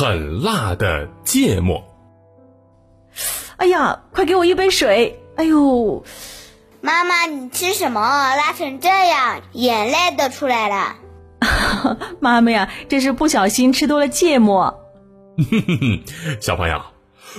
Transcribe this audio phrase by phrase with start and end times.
[0.00, 1.84] 很辣的芥末。
[3.58, 5.20] 哎呀，快给我一杯水！
[5.36, 6.02] 哎呦，
[6.80, 8.00] 妈妈，你吃什么？
[8.00, 10.96] 辣成这样，眼泪都出来了。
[12.18, 14.80] 妈妈呀，这是不小心吃多了芥末。
[16.40, 16.80] 小朋友，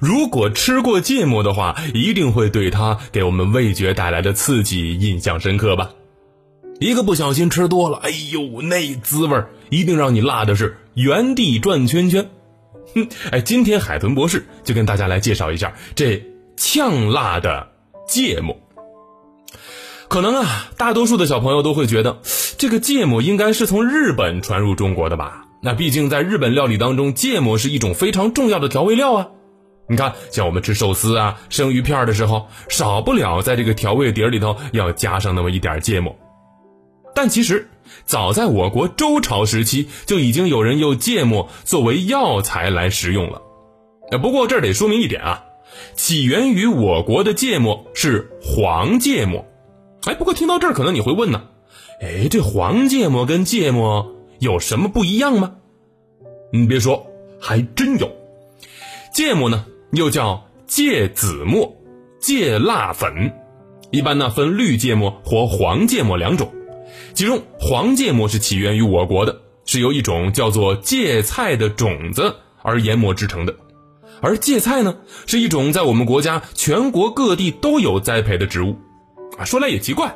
[0.00, 5.90] 如果吃过芥末的话，一定会对它给我们味觉带来的刺激印象深刻吧？
[6.80, 12.30] 一个不小心吃多了，哎呦，那滋味一定让你辣的是原地转圈圈。
[12.96, 16.24] 哼， 哎，今天海豚博士就跟大家来介绍一下这
[16.56, 17.68] 呛辣的
[18.08, 18.56] 芥末。
[20.08, 22.18] 可能啊，大多数的小朋友都会觉得，
[22.58, 25.44] 这个芥末应该是从日本传入中国的吧？
[25.62, 29.28] 那毕竟在日本料理当中，芥末是一种非常重要的调味料啊。
[29.88, 36.16] 你看，像我们吃寿司啊、生鱼片的时候，少不了在这个调味碟里头要加上那么一点芥末。
[37.14, 37.68] 但其实，
[38.04, 43.42] 早在我国周朝时期，就已经有人用芥末作为药材来食用了。
[44.22, 45.44] 不过这儿得说明一点啊，
[45.94, 49.44] 起源于我国的芥末是黄芥末。
[50.04, 51.42] 哎，不过听到这儿，可能你会问呢，
[52.00, 55.56] 哎，这黄芥末跟芥末有什么不一样吗？
[56.52, 57.06] 你别说，
[57.40, 58.10] 还真有。
[59.12, 61.76] 芥末呢，又叫芥子末、
[62.20, 63.32] 芥辣粉，
[63.90, 66.52] 一般呢分绿芥末或黄芥末两种。
[67.16, 73.56] 其中黄芥末是起源于我国的，是由一种叫做芥菜的种子而研磨制成的，
[74.20, 78.76] 而芥菜呢是一种在我们国家全国各地都有栽培的植物，
[79.38, 80.14] 啊，说来也奇怪，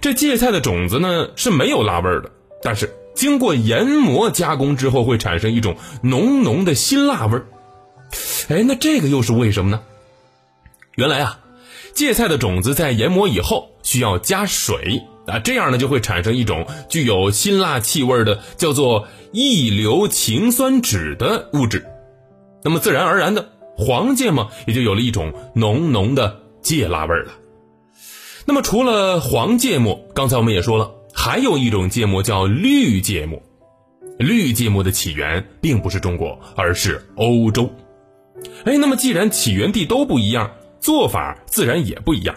[0.00, 2.30] 这芥菜的种子呢是没有辣味的，
[2.62, 7.46] 但是经过研磨加工之后会产生一种浓浓的辛辣味儿，
[8.46, 9.80] 哎，那这个又是为什么呢？
[10.94, 11.40] 原来啊，
[11.94, 15.02] 芥菜的种子在研磨以后需要加水。
[15.28, 21.86] 啊，这样呢就会产生一种具有辛辣气味的叫做异硫氰酸酯的物质，
[22.64, 27.32] 那么自然而然的黄芥末也就有了一种浓浓的芥辣味了。
[28.46, 33.42] 那么除了黄芥末，刚才我们也说了，还有一种芥末叫绿芥末。
[34.18, 37.70] 绿芥末的起源并不是中国，而是欧洲。
[38.64, 40.50] 哎，那么既然起源地都不一样，
[40.80, 42.34] 做法自然也不一样。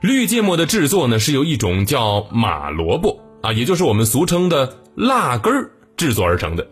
[0.00, 6.66] 绿芥末的制作呢，是由一种叫马萝卜啊，也就是我们俗称的辣根儿制作而成的。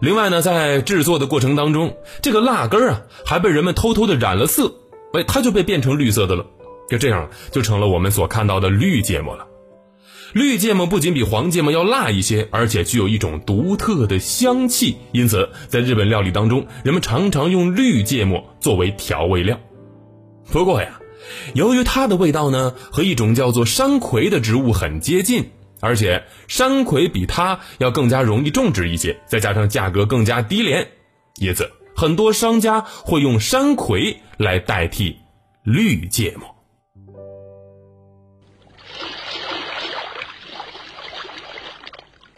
[0.00, 4.72] 另外呢，在制作的过程当中，这个辣根儿啊，还被人们偷偷的染了色，
[5.12, 6.46] 哎，它就被变成绿色的了。
[6.88, 9.44] 就这样，就成了我们所看到的绿芥末了。
[10.32, 19.58] 绿芥末不仅比黄芥末要辣一些，而且具有一种独特的香气，因此在日本料理当中，人们常常用绿芥末作为调味料。
[20.52, 21.00] 不过呀。
[21.54, 25.50] 由于它的味道呢和一种叫做山葵的植物很接近，
[25.80, 30.88] 而且山葵比它要更加容易种植一些，再加上价格更加低廉，
[31.40, 35.16] 因此很多商家会用山葵来代替
[35.62, 36.51] 绿芥末。